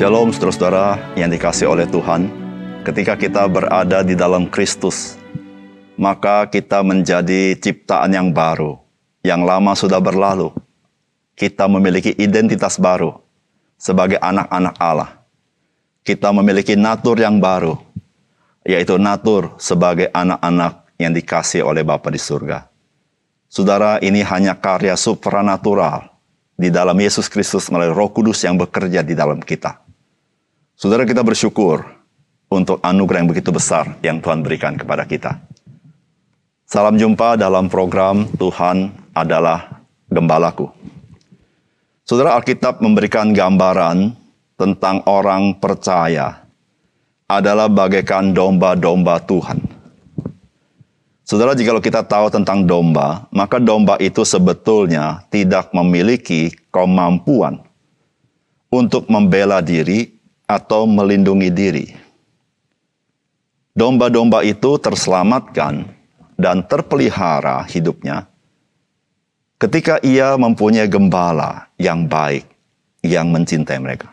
Shalom 0.00 0.32
saudara-saudara 0.32 1.12
yang 1.12 1.28
dikasih 1.28 1.68
oleh 1.68 1.84
Tuhan. 1.84 2.24
Ketika 2.88 3.20
kita 3.20 3.44
berada 3.44 4.00
di 4.00 4.16
dalam 4.16 4.48
Kristus, 4.48 5.20
maka 5.92 6.48
kita 6.48 6.80
menjadi 6.80 7.52
ciptaan 7.52 8.08
yang 8.08 8.32
baru. 8.32 8.80
Yang 9.20 9.40
lama 9.44 9.72
sudah 9.76 10.00
berlalu. 10.00 10.56
Kita 11.36 11.68
memiliki 11.68 12.16
identitas 12.16 12.80
baru 12.80 13.20
sebagai 13.76 14.16
anak-anak 14.24 14.74
Allah. 14.80 15.20
Kita 16.00 16.32
memiliki 16.32 16.80
natur 16.80 17.20
yang 17.20 17.36
baru, 17.36 17.76
yaitu 18.64 18.96
natur 18.96 19.52
sebagai 19.60 20.08
anak-anak 20.16 20.96
yang 20.96 21.12
dikasih 21.12 21.60
oleh 21.60 21.84
Bapa 21.84 22.08
di 22.08 22.16
surga. 22.16 22.72
Saudara, 23.52 24.00
ini 24.00 24.24
hanya 24.24 24.56
karya 24.56 24.96
supranatural 24.96 26.08
di 26.56 26.72
dalam 26.72 26.96
Yesus 26.96 27.28
Kristus 27.28 27.68
melalui 27.68 27.92
Roh 27.92 28.08
Kudus 28.08 28.40
yang 28.48 28.56
bekerja 28.56 29.04
di 29.04 29.12
dalam 29.12 29.44
kita. 29.44 29.89
Saudara 30.80 31.04
kita 31.04 31.20
bersyukur 31.20 31.84
untuk 32.48 32.80
anugerah 32.80 33.20
yang 33.20 33.28
begitu 33.28 33.52
besar 33.52 34.00
yang 34.00 34.16
Tuhan 34.16 34.40
berikan 34.40 34.80
kepada 34.80 35.04
kita. 35.04 35.36
Salam 36.64 36.96
jumpa 36.96 37.36
dalam 37.36 37.68
program 37.68 38.24
Tuhan 38.40 38.88
adalah 39.12 39.84
Gembalaku. 40.08 40.72
Saudara 42.00 42.32
Alkitab 42.32 42.80
memberikan 42.80 43.28
gambaran 43.36 44.16
tentang 44.56 45.04
orang 45.04 45.52
percaya 45.60 46.48
adalah 47.28 47.68
bagaikan 47.68 48.32
domba-domba 48.32 49.20
Tuhan. 49.20 49.60
Saudara, 51.28 51.52
jika 51.52 51.76
kita 51.76 52.08
tahu 52.08 52.32
tentang 52.32 52.64
domba, 52.64 53.28
maka 53.28 53.60
domba 53.60 54.00
itu 54.00 54.24
sebetulnya 54.24 55.28
tidak 55.28 55.76
memiliki 55.76 56.48
kemampuan 56.72 57.60
untuk 58.72 59.04
membela 59.12 59.60
diri 59.60 60.19
atau 60.50 60.82
melindungi 60.90 61.50
diri. 61.54 61.86
Domba-domba 63.70 64.42
itu 64.42 64.82
terselamatkan 64.82 65.86
dan 66.34 66.66
terpelihara 66.66 67.62
hidupnya 67.70 68.26
ketika 69.60 70.02
ia 70.02 70.34
mempunyai 70.34 70.90
gembala 70.90 71.70
yang 71.78 72.08
baik 72.10 72.48
yang 73.06 73.30
mencintai 73.30 73.78
mereka. 73.78 74.10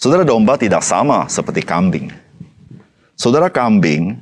Saudara 0.00 0.24
domba 0.24 0.58
tidak 0.58 0.82
sama 0.82 1.28
seperti 1.28 1.60
kambing. 1.64 2.12
Saudara 3.16 3.48
kambing, 3.48 4.20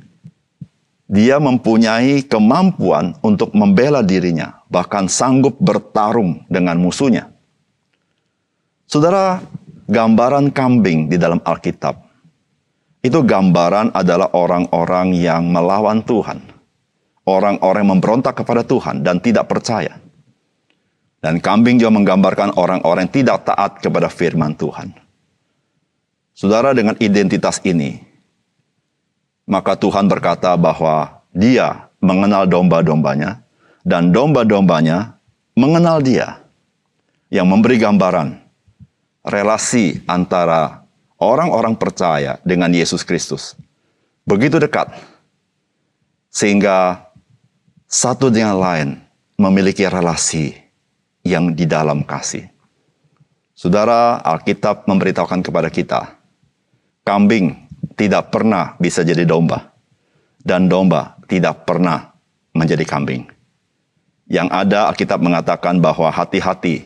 dia 1.07 1.35
mempunyai 1.39 2.23
kemampuan 2.23 3.15
untuk 3.19 3.51
membela 3.51 3.99
dirinya, 3.99 4.63
bahkan 4.71 5.11
sanggup 5.11 5.59
bertarung 5.59 6.47
dengan 6.47 6.79
musuhnya. 6.79 7.27
Saudara, 8.87 9.43
gambaran 9.85 10.49
kambing 10.49 11.09
di 11.09 11.17
dalam 11.17 11.41
Alkitab. 11.41 11.95
Itu 13.05 13.21
gambaran 13.21 13.93
adalah 13.93 14.33
orang-orang 14.33 15.13
yang 15.13 15.45
melawan 15.53 16.01
Tuhan. 16.01 16.41
Orang-orang 17.25 17.85
memberontak 17.89 18.37
kepada 18.37 18.61
Tuhan 18.65 19.01
dan 19.01 19.17
tidak 19.21 19.49
percaya. 19.49 19.97
Dan 21.21 21.41
kambing 21.41 21.81
juga 21.81 21.93
menggambarkan 21.97 22.53
orang-orang 22.53 23.09
yang 23.09 23.15
tidak 23.25 23.49
taat 23.49 23.81
kepada 23.81 24.09
firman 24.13 24.53
Tuhan. 24.53 24.93
Saudara 26.37 26.73
dengan 26.77 26.93
identitas 27.01 27.57
ini, 27.65 27.97
maka 29.49 29.73
Tuhan 29.73 30.05
berkata 30.05 30.53
bahwa 30.53 31.25
dia 31.33 31.89
mengenal 31.97 32.45
domba-dombanya 32.45 33.41
dan 33.81 34.13
domba-dombanya 34.13 35.17
mengenal 35.57 36.01
dia 36.05 36.45
yang 37.33 37.49
memberi 37.49 37.81
gambaran 37.81 38.44
relasi 39.25 40.05
antara 40.05 40.85
orang-orang 41.17 41.73
percaya 41.73 42.37
dengan 42.45 42.69
Yesus 42.69 43.01
Kristus 43.01 43.57
begitu 44.25 44.61
dekat 44.61 44.93
sehingga 46.29 47.09
satu 47.89 48.29
dengan 48.29 48.57
lain 48.59 48.89
memiliki 49.39 49.87
relasi 49.87 50.55
yang 51.25 51.55
di 51.55 51.65
dalam 51.65 52.05
kasih. 52.05 52.45
Saudara, 53.55 54.19
Alkitab 54.19 54.83
memberitahukan 54.83 55.39
kepada 55.39 55.71
kita, 55.71 56.01
kambing 57.07 57.55
tidak 57.95 58.35
pernah 58.35 58.75
bisa 58.75 58.99
jadi 58.99 59.23
domba, 59.23 59.71
dan 60.43 60.67
domba 60.67 61.15
tidak 61.31 61.63
pernah 61.63 62.11
menjadi 62.51 62.83
kambing. 62.83 63.23
Yang 64.27 64.49
ada, 64.51 64.91
Alkitab 64.91 65.23
mengatakan 65.23 65.79
bahwa 65.79 66.11
hati-hati 66.11 66.83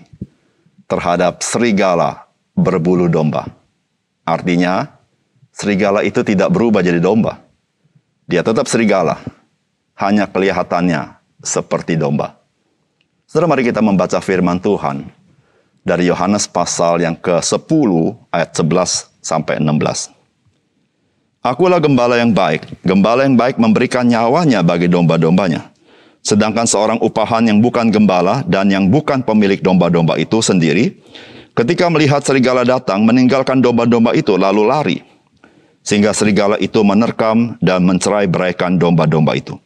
terhadap 0.86 1.42
serigala 1.42 2.29
berbulu 2.60 3.08
domba. 3.08 3.48
Artinya, 4.28 4.86
serigala 5.56 6.06
itu 6.06 6.22
tidak 6.22 6.52
berubah 6.54 6.86
jadi 6.86 7.02
domba. 7.02 7.42
Dia 8.30 8.46
tetap 8.46 8.70
serigala, 8.70 9.18
hanya 9.98 10.30
kelihatannya 10.30 11.18
seperti 11.42 11.98
domba. 11.98 12.38
Saudara, 13.26 13.50
mari 13.50 13.66
kita 13.66 13.82
membaca 13.82 14.22
firman 14.22 14.62
Tuhan 14.62 15.10
dari 15.82 16.06
Yohanes 16.06 16.46
pasal 16.46 17.02
yang 17.02 17.18
ke-10 17.18 17.92
ayat 18.30 18.50
11 18.54 19.10
sampai 19.22 19.58
16. 19.58 20.14
Akulah 21.40 21.80
gembala 21.80 22.20
yang 22.20 22.36
baik. 22.36 22.68
Gembala 22.84 23.24
yang 23.24 23.40
baik 23.40 23.56
memberikan 23.56 24.04
nyawanya 24.04 24.60
bagi 24.60 24.92
domba-dombanya. 24.92 25.72
Sedangkan 26.20 26.68
seorang 26.68 27.00
upahan 27.00 27.48
yang 27.48 27.64
bukan 27.64 27.88
gembala 27.90 28.44
dan 28.44 28.68
yang 28.68 28.92
bukan 28.92 29.24
pemilik 29.24 29.58
domba-domba 29.64 30.20
itu 30.20 30.44
sendiri 30.44 31.00
Ketika 31.60 31.92
melihat 31.92 32.24
serigala 32.24 32.64
datang, 32.64 33.04
meninggalkan 33.04 33.60
domba-domba 33.60 34.16
itu 34.16 34.40
lalu 34.40 34.64
lari. 34.64 34.98
Sehingga 35.84 36.16
serigala 36.16 36.56
itu 36.56 36.80
menerkam 36.88 37.60
dan 37.60 37.84
mencerai 37.84 38.32
beraikan 38.32 38.80
domba-domba 38.80 39.36
itu. 39.36 39.60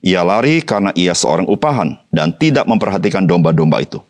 Ia 0.00 0.24
lari 0.24 0.64
karena 0.64 0.88
ia 0.96 1.12
seorang 1.12 1.44
upahan 1.44 2.00
dan 2.08 2.32
tidak 2.32 2.64
memperhatikan 2.64 3.28
domba-domba 3.28 3.84
itu. 3.84 4.00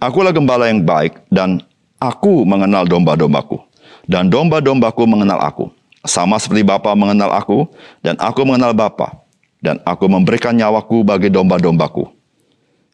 Akulah 0.00 0.32
gembala 0.32 0.72
yang 0.72 0.80
baik 0.80 1.20
dan 1.28 1.60
aku 2.00 2.48
mengenal 2.48 2.88
domba-dombaku. 2.88 3.60
Dan 4.08 4.32
domba-dombaku 4.32 5.04
mengenal 5.04 5.44
aku. 5.44 5.68
Sama 6.08 6.40
seperti 6.40 6.64
Bapa 6.64 6.96
mengenal 6.96 7.36
aku 7.36 7.68
dan 8.00 8.16
aku 8.16 8.48
mengenal 8.48 8.72
Bapa. 8.72 9.28
Dan 9.60 9.76
aku 9.84 10.08
memberikan 10.08 10.56
nyawaku 10.56 11.04
bagi 11.04 11.28
domba-dombaku. 11.28 12.19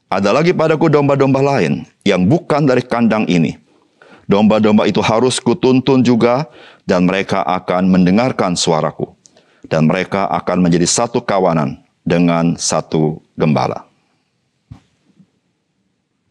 Ada 0.06 0.31
lagi 0.31 0.55
padaku 0.55 0.87
domba-domba 0.87 1.43
lain 1.43 1.83
yang 2.06 2.22
bukan 2.31 2.62
dari 2.62 2.83
kandang 2.87 3.27
ini. 3.27 3.59
Domba-domba 4.31 4.87
itu 4.87 5.03
harus 5.03 5.43
kutuntun 5.43 6.03
juga 6.03 6.47
dan 6.87 7.06
mereka 7.06 7.43
akan 7.43 7.91
mendengarkan 7.91 8.55
suaraku. 8.55 9.11
Dan 9.67 9.91
mereka 9.91 10.31
akan 10.31 10.62
menjadi 10.62 10.87
satu 10.87 11.19
kawanan 11.19 11.83
dengan 12.06 12.55
satu 12.55 13.19
gembala. 13.34 13.83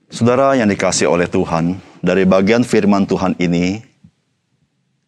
Saudara 0.07 0.56
yang 0.56 0.72
dikasih 0.72 1.12
oleh 1.12 1.28
Tuhan, 1.28 1.75
dari 2.00 2.24
bagian 2.24 2.63
firman 2.63 3.03
Tuhan 3.03 3.36
ini, 3.36 3.84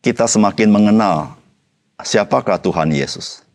kita 0.03 0.27
semakin 0.27 0.67
mengenal 0.67 1.39
siapakah 2.03 2.59
Tuhan 2.59 2.91
Yesus. 2.91 3.47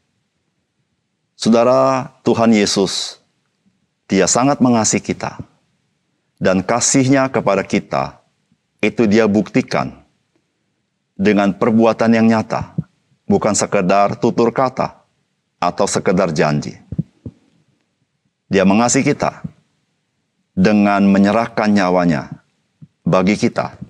Saudara, 1.37 2.09
Tuhan 2.25 2.57
Yesus 2.57 3.22
dia 4.13 4.29
sangat 4.29 4.61
mengasihi 4.61 5.01
kita. 5.01 5.41
Dan 6.37 6.61
kasihnya 6.61 7.33
kepada 7.33 7.65
kita, 7.65 8.21
itu 8.85 9.09
dia 9.09 9.25
buktikan 9.25 10.05
dengan 11.17 11.57
perbuatan 11.57 12.13
yang 12.13 12.29
nyata. 12.29 12.77
Bukan 13.25 13.57
sekedar 13.57 14.21
tutur 14.21 14.53
kata 14.53 15.01
atau 15.57 15.87
sekedar 15.89 16.29
janji. 16.37 16.77
Dia 18.53 18.69
mengasihi 18.69 19.07
kita 19.07 19.41
dengan 20.53 21.09
menyerahkan 21.09 21.73
nyawanya 21.73 22.29
bagi 23.09 23.41
kita. 23.41 23.81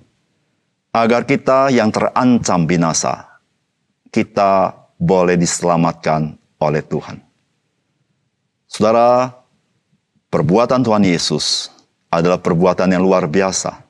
Agar 0.93 1.27
kita 1.27 1.73
yang 1.73 1.91
terancam 1.91 2.69
binasa, 2.69 3.41
kita 4.13 4.77
boleh 5.01 5.35
diselamatkan 5.41 6.37
oleh 6.61 6.85
Tuhan. 6.85 7.17
Saudara, 8.69 9.42
Perbuatan 10.33 10.81
Tuhan 10.81 11.05
Yesus 11.05 11.69
adalah 12.09 12.41
perbuatan 12.41 12.89
yang 12.89 13.05
luar 13.05 13.29
biasa. 13.29 13.85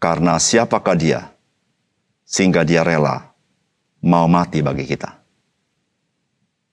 Karena 0.00 0.40
siapakah 0.40 0.96
dia? 0.96 1.28
Sehingga 2.24 2.64
dia 2.64 2.80
rela 2.80 3.28
mau 4.00 4.24
mati 4.24 4.64
bagi 4.64 4.88
kita. 4.88 5.20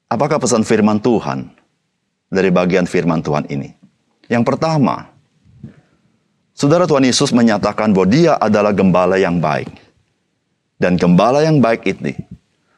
Apakah 0.08 0.40
pesan 0.40 0.64
firman 0.64 1.04
Tuhan 1.04 1.52
dari 2.32 2.48
bagian 2.48 2.88
firman 2.88 3.20
Tuhan 3.20 3.44
ini? 3.52 3.76
Yang 4.32 4.48
pertama, 4.48 5.12
Saudara 6.56 6.88
Tuhan 6.88 7.04
Yesus 7.04 7.36
menyatakan 7.36 7.92
bahwa 7.92 8.08
dia 8.08 8.40
adalah 8.40 8.72
gembala 8.72 9.20
yang 9.20 9.44
baik. 9.44 9.68
Dan 10.80 10.96
gembala 10.96 11.44
yang 11.44 11.60
baik 11.60 11.84
ini 11.84 12.16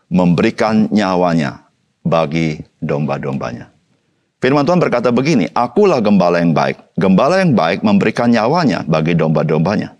memberikan 0.10 0.90
nyawanya 0.90 1.70
bagi 2.02 2.58
domba-dombanya. 2.82 3.77
Firman 4.38 4.70
Tuhan 4.70 4.78
berkata 4.78 5.10
begini, 5.10 5.50
Akulah 5.58 5.98
gembala 5.98 6.38
yang 6.38 6.54
baik. 6.54 6.78
Gembala 6.94 7.42
yang 7.42 7.58
baik 7.58 7.82
memberikan 7.82 8.30
nyawanya 8.30 8.86
bagi 8.86 9.18
domba-dombanya. 9.18 9.98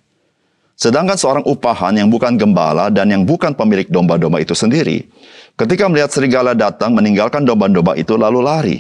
Sedangkan 0.78 1.18
seorang 1.18 1.42
upahan 1.42 1.98
yang 1.98 2.06
bukan 2.14 2.38
gembala 2.38 2.94
dan 2.94 3.10
yang 3.10 3.26
bukan 3.26 3.58
pemilik 3.58 3.90
domba-domba 3.90 4.38
itu 4.38 4.54
sendiri, 4.54 5.10
ketika 5.58 5.90
melihat 5.90 6.14
serigala 6.14 6.54
datang 6.54 6.94
meninggalkan 6.94 7.42
domba-domba 7.42 7.98
itu 7.98 8.14
lalu 8.14 8.46
lari. 8.46 8.78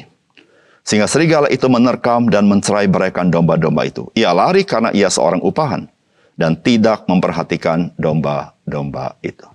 Sehingga 0.85 1.09
serigala 1.09 1.49
itu 1.49 1.65
menerkam 1.65 2.29
dan 2.29 2.45
mencerai 2.45 2.85
beraikan 2.85 3.33
domba-domba 3.33 3.89
itu. 3.89 4.07
Ia 4.13 4.29
lari 4.29 4.61
karena 4.61 4.93
ia 4.93 5.09
seorang 5.09 5.41
upahan 5.41 5.89
dan 6.37 6.53
tidak 6.53 7.09
memperhatikan 7.09 7.91
domba-domba 7.97 9.17
itu. 9.25 9.49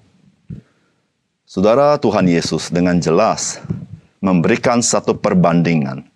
Saudara 1.47 1.95
Tuhan 1.95 2.27
Yesus 2.27 2.75
dengan 2.75 2.99
jelas 2.99 3.63
memberikan 4.23 4.79
satu 4.79 5.19
perbandingan 5.19 6.07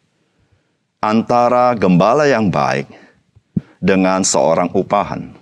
antara 1.02 1.74
gembala 1.74 2.30
yang 2.30 2.48
baik 2.48 2.86
dengan 3.82 4.22
seorang 4.22 4.70
upahan. 4.72 5.34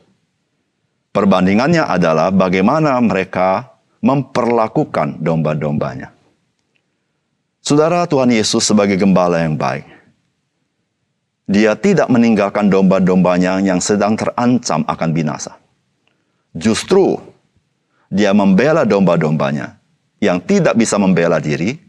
Perbandingannya 1.15 1.87
adalah 1.87 2.35
bagaimana 2.35 2.99
mereka 2.99 3.79
memperlakukan 4.03 5.23
domba-dombanya. 5.23 6.11
Saudara 7.63 8.05
Tuhan 8.05 8.29
Yesus 8.35 8.67
sebagai 8.67 8.99
gembala 8.99 9.41
yang 9.41 9.55
baik. 9.57 9.87
Dia 11.45 11.77
tidak 11.77 12.09
meninggalkan 12.09 12.73
domba-dombanya 12.73 13.61
yang 13.61 13.79
sedang 13.79 14.17
terancam 14.17 14.85
akan 14.89 15.11
binasa. 15.13 15.61
Justru 16.57 17.21
dia 18.09 18.33
membela 18.33 18.89
domba-dombanya 18.89 19.77
yang 20.25 20.41
tidak 20.41 20.73
bisa 20.77 20.97
membela 20.97 21.37
diri, 21.37 21.84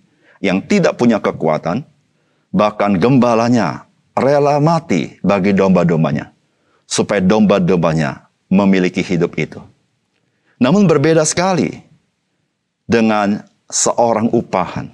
yang 0.46 0.62
tidak 0.62 1.02
punya 1.02 1.18
kekuatan, 1.18 1.82
bahkan 2.54 3.02
gembalanya 3.02 3.90
rela 4.14 4.62
mati 4.62 5.18
bagi 5.26 5.58
domba-dombanya, 5.58 6.30
supaya 6.86 7.20
domba-dombanya 7.20 8.30
memiliki 8.54 9.02
hidup 9.02 9.34
itu. 9.42 9.58
Namun 10.62 10.86
berbeda 10.86 11.26
sekali 11.26 11.82
dengan 12.86 13.42
seorang 13.68 14.30
upahan 14.30 14.88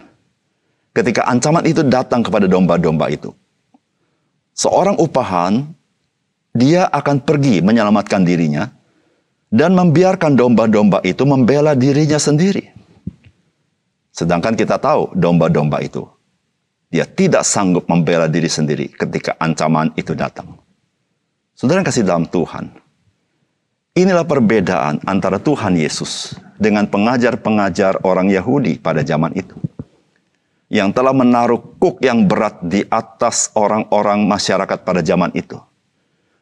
ketika 0.95 1.27
ancaman 1.27 1.67
itu 1.67 1.83
datang 1.83 2.23
kepada 2.23 2.47
domba-domba 2.47 3.11
itu. 3.11 3.35
Seorang 4.55 4.99
upahan, 4.99 5.63
dia 6.51 6.87
akan 6.91 7.23
pergi 7.23 7.63
menyelamatkan 7.63 8.27
dirinya 8.27 8.67
dan 9.51 9.75
membiarkan 9.75 10.35
domba-domba 10.35 10.99
itu 11.07 11.23
membela 11.23 11.75
dirinya 11.75 12.19
sendiri. 12.19 12.71
Sedangkan 14.11 14.59
kita 14.59 14.75
tahu 14.75 15.15
domba-domba 15.15 15.79
itu, 15.79 16.03
dia 16.91 17.07
tidak 17.07 17.47
sanggup 17.47 17.87
membela 17.87 18.27
diri 18.27 18.51
sendiri 18.51 18.91
ketika 18.91 19.39
ancaman 19.39 19.95
itu 19.95 20.11
datang. 20.11 20.59
Saudara 21.55 21.79
yang 21.79 21.87
kasih 21.87 22.03
dalam 22.03 22.27
Tuhan, 22.27 22.75
inilah 23.95 24.27
perbedaan 24.27 24.99
antara 25.07 25.39
Tuhan 25.39 25.79
Yesus 25.79 26.35
dengan 26.59 26.91
pengajar-pengajar 26.91 28.03
orang 28.03 28.27
Yahudi 28.27 28.83
pada 28.83 28.99
zaman 29.07 29.31
itu 29.39 29.55
yang 30.71 30.95
telah 30.95 31.11
menaruh 31.11 31.59
kuk 31.79 31.99
yang 31.99 32.23
berat 32.31 32.63
di 32.63 32.87
atas 32.87 33.51
orang-orang 33.59 34.23
masyarakat 34.23 34.87
pada 34.87 35.03
zaman 35.03 35.35
itu. 35.35 35.59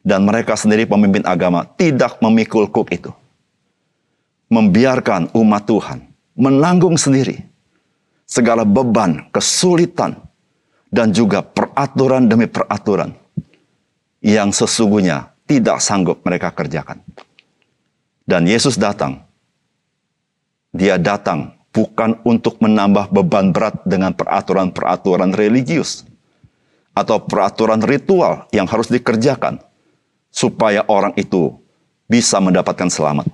Dan 0.05 0.23
mereka 0.23 0.53
sendiri 0.53 0.85
pemimpin 0.85 1.25
agama 1.25 1.65
tidak 1.65 2.21
memikul 2.21 2.69
kuk 2.69 2.93
itu. 2.93 3.09
Membiarkan 4.53 5.33
umat 5.33 5.65
Tuhan 5.65 5.99
menanggung 6.37 6.95
sendiri 6.95 7.48
segala 8.29 8.61
beban, 8.61 9.25
kesulitan, 9.33 10.21
dan 10.93 11.09
juga 11.09 11.41
peraturan 11.41 12.29
demi 12.29 12.45
peraturan 12.45 13.17
yang 14.21 14.53
sesungguhnya 14.53 15.33
tidak 15.49 15.81
sanggup 15.81 16.21
mereka 16.21 16.53
kerjakan. 16.53 17.01
Dan 18.29 18.45
Yesus 18.45 18.77
datang. 18.77 19.25
Dia 20.69 21.01
datang 21.01 21.57
bukan 21.73 22.21
untuk 22.21 22.61
menambah 22.61 23.09
beban 23.09 23.49
berat 23.49 23.81
dengan 23.89 24.13
peraturan-peraturan 24.13 25.33
religius 25.33 26.05
atau 26.93 27.17
peraturan 27.25 27.81
ritual 27.81 28.45
yang 28.53 28.69
harus 28.69 28.85
dikerjakan 28.93 29.57
supaya 30.29 30.85
orang 30.85 31.17
itu 31.17 31.57
bisa 32.05 32.37
mendapatkan 32.37 32.85
selamat. 32.85 33.25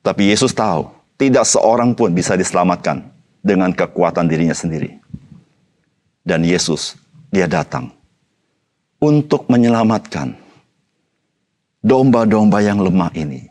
Tapi 0.00 0.32
Yesus 0.32 0.56
tahu, 0.56 0.88
tidak 1.20 1.44
seorang 1.44 1.92
pun 1.92 2.08
bisa 2.16 2.40
diselamatkan 2.40 3.15
dengan 3.46 3.70
kekuatan 3.70 4.26
dirinya 4.26 4.58
sendiri. 4.58 4.98
Dan 6.26 6.42
Yesus, 6.42 6.98
dia 7.30 7.46
datang 7.46 7.94
untuk 8.98 9.46
menyelamatkan 9.46 10.34
domba-domba 11.78 12.58
yang 12.58 12.82
lemah 12.82 13.14
ini. 13.14 13.46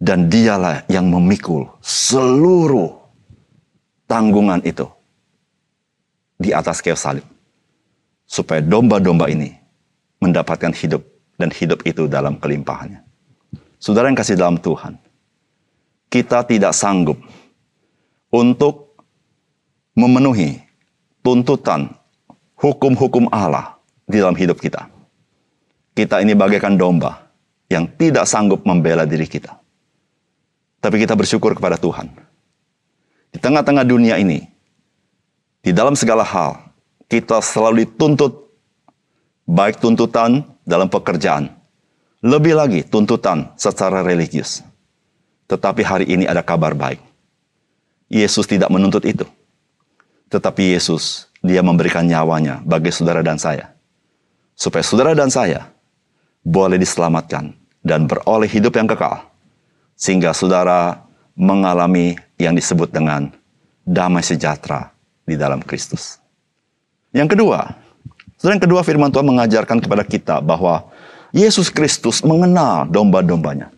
Dan 0.00 0.32
dialah 0.32 0.88
yang 0.88 1.12
memikul 1.12 1.68
seluruh 1.84 2.88
tanggungan 4.08 4.64
itu 4.64 4.88
di 6.40 6.56
atas 6.56 6.80
kayu 6.80 6.96
salib. 6.96 7.24
Supaya 8.24 8.64
domba-domba 8.64 9.28
ini 9.28 9.52
mendapatkan 10.24 10.72
hidup 10.72 11.04
dan 11.36 11.52
hidup 11.52 11.84
itu 11.84 12.08
dalam 12.08 12.40
kelimpahannya. 12.40 13.04
Saudara 13.76 14.08
yang 14.08 14.16
kasih 14.16 14.40
dalam 14.40 14.56
Tuhan, 14.56 14.96
kita 16.08 16.48
tidak 16.48 16.72
sanggup 16.72 17.20
untuk 18.32 18.89
memenuhi 19.94 20.60
tuntutan 21.24 21.90
hukum-hukum 22.58 23.30
Allah 23.32 23.78
di 24.06 24.18
dalam 24.18 24.36
hidup 24.36 24.58
kita. 24.58 24.86
Kita 25.94 26.22
ini 26.22 26.34
bagaikan 26.34 26.78
domba 26.78 27.30
yang 27.70 27.86
tidak 27.98 28.26
sanggup 28.26 28.62
membela 28.66 29.04
diri 29.04 29.26
kita. 29.26 29.58
Tapi 30.80 30.96
kita 30.96 31.12
bersyukur 31.12 31.52
kepada 31.52 31.76
Tuhan 31.76 32.08
di 33.30 33.38
tengah-tengah 33.38 33.86
dunia 33.86 34.18
ini, 34.18 34.42
di 35.62 35.70
dalam 35.70 35.94
segala 35.94 36.26
hal, 36.26 36.58
kita 37.06 37.38
selalu 37.38 37.86
dituntut, 37.86 38.50
baik 39.46 39.78
tuntutan 39.78 40.42
dalam 40.66 40.90
pekerjaan, 40.90 41.50
lebih 42.26 42.58
lagi 42.58 42.80
tuntutan 42.82 43.54
secara 43.54 44.02
religius. 44.02 44.66
Tetapi 45.46 45.82
hari 45.82 46.06
ini 46.10 46.24
ada 46.26 46.42
kabar 46.42 46.74
baik. 46.74 47.02
Yesus 48.10 48.46
tidak 48.46 48.70
menuntut 48.70 49.06
itu. 49.06 49.26
Tetapi 50.30 50.78
Yesus, 50.78 51.26
dia 51.42 51.60
memberikan 51.60 52.06
nyawanya 52.06 52.62
bagi 52.62 52.94
saudara 52.94 53.20
dan 53.20 53.36
saya. 53.36 53.74
Supaya 54.54 54.86
saudara 54.86 55.12
dan 55.12 55.28
saya 55.28 55.66
boleh 56.46 56.78
diselamatkan 56.78 57.52
dan 57.82 58.06
beroleh 58.06 58.46
hidup 58.46 58.78
yang 58.78 58.86
kekal. 58.86 59.26
Sehingga 59.98 60.32
saudara 60.32 61.02
mengalami 61.34 62.16
yang 62.38 62.56
disebut 62.56 62.88
dengan 62.94 63.28
damai 63.84 64.24
sejahtera 64.24 64.94
di 65.26 65.34
dalam 65.36 65.60
Kristus. 65.60 66.22
Yang 67.10 67.36
kedua, 67.36 67.74
yang 68.40 68.62
kedua 68.62 68.80
firman 68.80 69.12
Tuhan 69.12 69.26
mengajarkan 69.26 69.82
kepada 69.82 70.04
kita 70.06 70.36
bahwa 70.40 70.88
Yesus 71.34 71.68
Kristus 71.68 72.24
mengenal 72.24 72.88
domba-dombanya. 72.88 73.68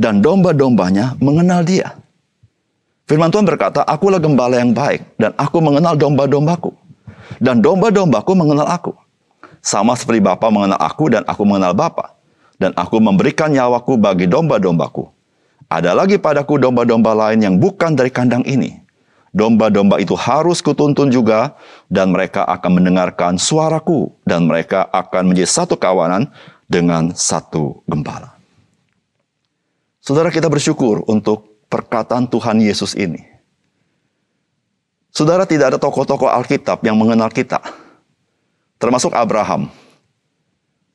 Dan 0.00 0.24
domba-dombanya 0.24 1.20
mengenal 1.20 1.60
dia. 1.60 1.99
Firman 3.10 3.26
Tuhan 3.34 3.42
berkata, 3.42 3.82
akulah 3.82 4.22
gembala 4.22 4.62
yang 4.62 4.70
baik 4.70 5.02
dan 5.18 5.34
aku 5.34 5.58
mengenal 5.58 5.98
domba-dombaku. 5.98 6.70
Dan 7.42 7.58
domba-dombaku 7.58 8.38
mengenal 8.38 8.70
aku. 8.70 8.94
Sama 9.58 9.98
seperti 9.98 10.22
Bapa 10.22 10.46
mengenal 10.46 10.78
aku 10.78 11.10
dan 11.10 11.26
aku 11.26 11.42
mengenal 11.42 11.74
Bapa. 11.74 12.14
Dan 12.62 12.70
aku 12.78 13.02
memberikan 13.02 13.50
nyawaku 13.50 13.98
bagi 13.98 14.30
domba-dombaku. 14.30 15.10
Ada 15.66 15.90
lagi 15.90 16.22
padaku 16.22 16.62
domba-domba 16.62 17.10
lain 17.26 17.42
yang 17.42 17.58
bukan 17.58 17.98
dari 17.98 18.14
kandang 18.14 18.46
ini. 18.46 18.78
Domba-domba 19.34 19.98
itu 19.98 20.14
harus 20.14 20.62
kutuntun 20.62 21.10
juga, 21.10 21.58
dan 21.90 22.14
mereka 22.14 22.46
akan 22.46 22.78
mendengarkan 22.78 23.42
suaraku, 23.42 24.14
dan 24.22 24.46
mereka 24.46 24.86
akan 24.86 25.34
menjadi 25.34 25.50
satu 25.50 25.74
kawanan 25.74 26.30
dengan 26.70 27.10
satu 27.18 27.82
gembala. 27.90 28.38
Saudara 29.98 30.30
kita 30.30 30.46
bersyukur 30.46 31.02
untuk 31.10 31.49
perkataan 31.70 32.26
Tuhan 32.26 32.58
Yesus 32.58 32.98
ini. 32.98 33.22
Saudara 35.14 35.46
tidak 35.46 35.74
ada 35.74 35.78
tokoh-tokoh 35.78 36.26
Alkitab 36.26 36.82
yang 36.82 36.98
mengenal 36.98 37.30
kita. 37.30 37.62
Termasuk 38.76 39.14
Abraham. 39.14 39.70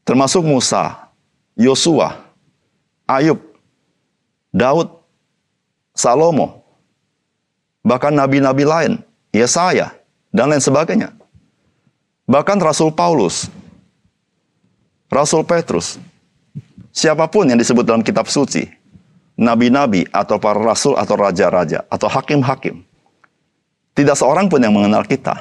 Termasuk 0.06 0.46
Musa, 0.46 1.10
Yosua, 1.58 2.22
Ayub, 3.10 3.42
Daud, 4.54 4.92
Salomo, 5.96 6.62
bahkan 7.82 8.14
nabi-nabi 8.14 8.68
lain, 8.68 8.94
Yesaya, 9.34 9.96
dan 10.30 10.52
lain 10.52 10.62
sebagainya. 10.62 11.10
Bahkan 12.30 12.60
Rasul 12.62 12.94
Paulus, 12.94 13.50
Rasul 15.10 15.42
Petrus, 15.48 15.98
siapa 16.94 17.26
pun 17.26 17.48
yang 17.48 17.58
disebut 17.58 17.88
dalam 17.88 18.04
kitab 18.04 18.28
suci, 18.28 18.68
nabi-nabi 19.36 20.08
atau 20.12 20.40
para 20.40 20.60
rasul 20.60 20.96
atau 20.96 21.16
raja-raja 21.20 21.84
atau 21.92 22.08
hakim-hakim, 22.08 22.84
tidak 23.96 24.16
seorang 24.20 24.52
pun 24.52 24.60
yang 24.60 24.76
mengenal 24.76 25.04
kita. 25.08 25.36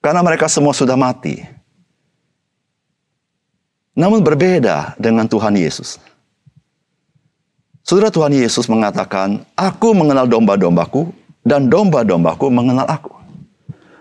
Karena 0.00 0.22
mereka 0.22 0.46
semua 0.46 0.70
sudah 0.70 0.94
mati. 0.94 1.42
Namun 3.96 4.20
berbeda 4.20 4.94
dengan 5.00 5.24
Tuhan 5.24 5.56
Yesus. 5.56 5.96
Saudara 7.80 8.12
Tuhan 8.12 8.30
Yesus 8.30 8.68
mengatakan, 8.68 9.42
Aku 9.56 9.96
mengenal 9.96 10.28
domba-dombaku 10.28 11.10
dan 11.46 11.70
domba-dombaku 11.70 12.50
mengenal 12.52 12.86
aku. 12.86 13.14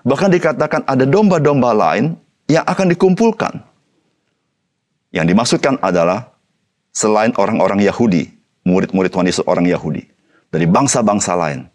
Bahkan 0.06 0.30
dikatakan 0.36 0.82
ada 0.86 1.06
domba-domba 1.08 1.74
lain 1.74 2.14
yang 2.46 2.66
akan 2.66 2.92
dikumpulkan. 2.94 3.62
Yang 5.10 5.26
dimaksudkan 5.32 5.76
adalah 5.82 6.34
selain 6.92 7.32
orang-orang 7.40 7.82
Yahudi, 7.82 8.30
murid-murid 8.66 9.14
Tuhan 9.14 9.30
Yesus 9.30 9.46
orang 9.46 9.70
Yahudi, 9.70 10.04
dari 10.50 10.66
bangsa-bangsa 10.66 11.38
lain, 11.38 11.70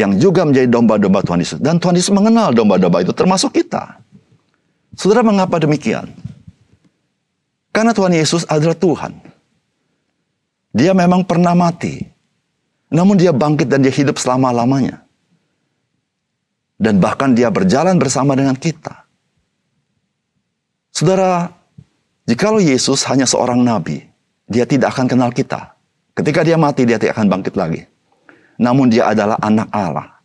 yang 0.00 0.16
juga 0.16 0.48
menjadi 0.48 0.66
domba-domba 0.66 1.20
Tuhan 1.20 1.40
Yesus. 1.44 1.58
Dan 1.60 1.76
Tuhan 1.76 1.94
Yesus 1.94 2.10
mengenal 2.10 2.56
domba-domba 2.56 3.04
itu 3.04 3.12
termasuk 3.12 3.52
kita. 3.52 4.00
Saudara 4.96 5.20
mengapa 5.20 5.60
demikian? 5.60 6.08
Karena 7.70 7.94
Tuhan 7.94 8.16
Yesus 8.16 8.42
adalah 8.48 8.74
Tuhan. 8.74 9.12
Dia 10.74 10.96
memang 10.96 11.22
pernah 11.22 11.54
mati. 11.54 12.02
Namun 12.90 13.14
dia 13.14 13.30
bangkit 13.30 13.70
dan 13.70 13.86
dia 13.86 13.94
hidup 13.94 14.18
selama-lamanya. 14.18 15.06
Dan 16.80 16.98
bahkan 16.98 17.36
dia 17.36 17.52
berjalan 17.52 18.00
bersama 18.00 18.34
dengan 18.34 18.56
kita. 18.58 19.06
Saudara, 20.90 21.54
jikalau 22.26 22.58
Yesus 22.58 23.06
hanya 23.06 23.28
seorang 23.28 23.62
nabi, 23.62 24.02
dia 24.50 24.66
tidak 24.66 24.96
akan 24.96 25.06
kenal 25.06 25.30
kita. 25.30 25.78
Ketika 26.14 26.42
dia 26.42 26.58
mati, 26.58 26.84
dia 26.84 26.98
tidak 26.98 27.16
akan 27.16 27.28
bangkit 27.28 27.54
lagi. 27.54 27.86
Namun 28.60 28.92
dia 28.92 29.08
adalah 29.08 29.40
anak 29.40 29.68
Allah. 29.72 30.20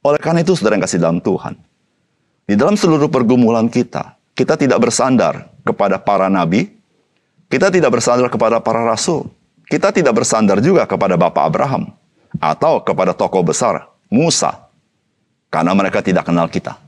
Oleh 0.00 0.20
karena 0.22 0.40
itu, 0.40 0.56
saudara 0.56 0.78
yang 0.78 0.84
kasih 0.86 1.02
dalam 1.02 1.20
Tuhan. 1.20 1.58
Di 2.48 2.56
dalam 2.56 2.80
seluruh 2.80 3.12
pergumulan 3.12 3.68
kita, 3.68 4.16
kita 4.32 4.56
tidak 4.56 4.80
bersandar 4.80 5.52
kepada 5.66 6.00
para 6.00 6.32
nabi, 6.32 6.72
kita 7.52 7.68
tidak 7.68 7.92
bersandar 7.92 8.32
kepada 8.32 8.56
para 8.62 8.86
rasul, 8.88 9.28
kita 9.68 9.92
tidak 9.92 10.16
bersandar 10.16 10.64
juga 10.64 10.88
kepada 10.88 11.20
Bapak 11.20 11.44
Abraham 11.44 11.92
atau 12.40 12.80
kepada 12.80 13.12
tokoh 13.12 13.44
besar 13.44 13.88
Musa, 14.08 14.68
karena 15.52 15.76
mereka 15.76 16.00
tidak 16.00 16.24
kenal 16.24 16.48
kita. 16.48 16.80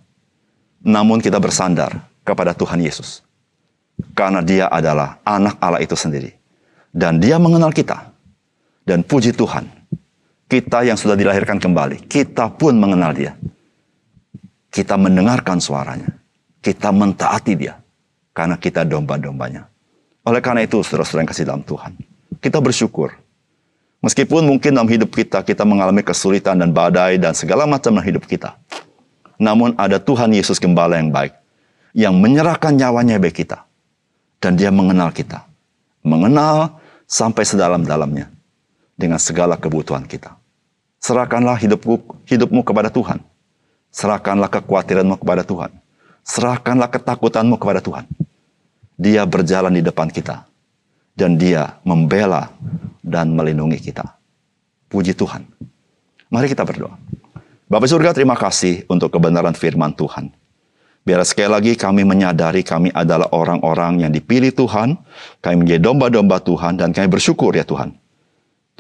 Namun 0.81 1.21
kita 1.21 1.37
bersandar 1.37 2.09
kepada 2.25 2.57
Tuhan 2.57 2.81
Yesus, 2.81 3.21
karena 4.17 4.41
Dia 4.41 4.73
adalah 4.73 5.21
anak 5.29 5.61
Allah 5.61 5.85
itu 5.85 5.93
sendiri, 5.93 6.33
dan 6.89 7.21
Dia 7.21 7.37
mengenal 7.37 7.75
kita. 7.77 8.09
Dan 8.90 9.06
puji 9.06 9.30
Tuhan, 9.30 9.70
kita 10.50 10.82
yang 10.82 10.99
sudah 10.99 11.14
dilahirkan 11.14 11.62
kembali, 11.62 12.11
kita 12.11 12.50
pun 12.50 12.75
mengenal 12.75 13.14
Dia. 13.14 13.38
Kita 14.66 14.99
mendengarkan 14.99 15.62
suaranya, 15.62 16.11
kita 16.59 16.90
mentaati 16.90 17.54
Dia, 17.54 17.78
karena 18.35 18.59
kita 18.59 18.82
domba-dombanya. 18.82 19.70
Oleh 20.26 20.42
karena 20.42 20.66
itu, 20.66 20.82
saudara-saudara 20.82 21.23
yang 21.23 21.30
kasih 21.30 21.47
dalam 21.47 21.62
Tuhan, 21.62 21.94
kita 22.42 22.59
bersyukur. 22.59 23.14
Meskipun 24.02 24.50
mungkin 24.50 24.75
dalam 24.75 24.90
hidup 24.90 25.14
kita, 25.14 25.47
kita 25.47 25.62
mengalami 25.62 26.02
kesulitan 26.02 26.59
dan 26.59 26.75
badai 26.75 27.14
dan 27.14 27.30
segala 27.30 27.70
macam 27.70 27.94
dalam 27.94 28.02
hidup 28.02 28.26
kita. 28.26 28.59
Namun 29.38 29.78
ada 29.78 30.02
Tuhan 30.02 30.35
Yesus 30.35 30.59
Gembala 30.59 30.99
yang 30.99 31.14
baik, 31.14 31.38
yang 31.94 32.18
menyerahkan 32.18 32.75
nyawanya 32.75 33.23
bagi 33.23 33.47
kita. 33.47 33.70
Dan 34.42 34.59
dia 34.59 34.75
mengenal 34.75 35.14
kita. 35.14 35.47
Mengenal 36.02 36.82
sampai 37.06 37.47
sedalam-dalamnya 37.47 38.39
dengan 39.00 39.16
segala 39.16 39.57
kebutuhan 39.57 40.04
kita. 40.04 40.37
Serahkanlah 41.00 41.57
hidupmu, 41.57 42.28
hidupmu 42.28 42.61
kepada 42.61 42.92
Tuhan. 42.92 43.25
Serahkanlah 43.88 44.52
kekhawatiranmu 44.52 45.16
kepada 45.16 45.40
Tuhan. 45.40 45.73
Serahkanlah 46.21 46.92
ketakutanmu 46.92 47.57
kepada 47.57 47.80
Tuhan. 47.80 48.04
Dia 49.00 49.25
berjalan 49.25 49.73
di 49.73 49.80
depan 49.80 50.12
kita. 50.12 50.45
Dan 51.16 51.40
dia 51.40 51.80
membela 51.83 52.52
dan 53.00 53.33
melindungi 53.33 53.80
kita. 53.80 54.04
Puji 54.92 55.16
Tuhan. 55.16 55.49
Mari 56.28 56.52
kita 56.52 56.69
berdoa. 56.69 57.00
Bapak 57.66 57.88
surga 57.88 58.12
terima 58.12 58.37
kasih 58.37 58.85
untuk 58.92 59.09
kebenaran 59.16 59.57
firman 59.57 59.97
Tuhan. 59.97 60.30
Biar 61.00 61.25
sekali 61.25 61.49
lagi 61.49 61.73
kami 61.80 62.04
menyadari 62.04 62.61
kami 62.61 62.92
adalah 62.92 63.33
orang-orang 63.33 64.04
yang 64.04 64.12
dipilih 64.12 64.52
Tuhan. 64.52 65.00
Kami 65.40 65.57
menjadi 65.64 65.80
domba-domba 65.80 66.45
Tuhan 66.45 66.76
dan 66.76 66.92
kami 66.92 67.09
bersyukur 67.09 67.57
ya 67.57 67.64
Tuhan 67.64 68.00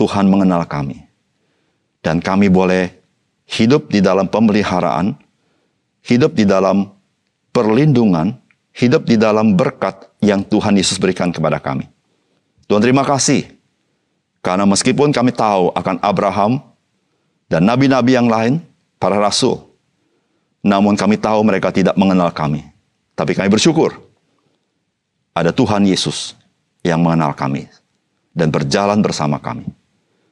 Tuhan 0.00 0.24
mengenal 0.32 0.64
kami. 0.64 1.04
Dan 2.00 2.24
kami 2.24 2.48
boleh 2.48 2.88
hidup 3.44 3.92
di 3.92 4.00
dalam 4.00 4.24
pemeliharaan, 4.24 5.12
hidup 6.00 6.32
di 6.32 6.48
dalam 6.48 6.88
perlindungan, 7.52 8.32
hidup 8.72 9.04
di 9.04 9.20
dalam 9.20 9.52
berkat 9.52 10.08
yang 10.24 10.40
Tuhan 10.40 10.80
Yesus 10.80 10.96
berikan 10.96 11.28
kepada 11.28 11.60
kami. 11.60 11.84
Tuhan 12.64 12.80
terima 12.80 13.04
kasih. 13.04 13.44
Karena 14.40 14.64
meskipun 14.64 15.12
kami 15.12 15.36
tahu 15.36 15.68
akan 15.76 16.00
Abraham 16.00 16.64
dan 17.52 17.68
nabi-nabi 17.68 18.16
yang 18.16 18.24
lain, 18.24 18.64
para 18.96 19.20
rasul, 19.20 19.60
namun 20.64 20.96
kami 20.96 21.20
tahu 21.20 21.44
mereka 21.44 21.68
tidak 21.68 21.92
mengenal 22.00 22.32
kami. 22.32 22.64
Tapi 23.12 23.36
kami 23.36 23.52
bersyukur 23.52 24.00
ada 25.36 25.52
Tuhan 25.52 25.84
Yesus 25.84 26.32
yang 26.80 27.04
mengenal 27.04 27.36
kami 27.36 27.68
dan 28.32 28.48
berjalan 28.48 29.04
bersama 29.04 29.36
kami. 29.36 29.68